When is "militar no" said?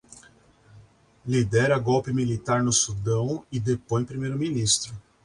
2.11-2.71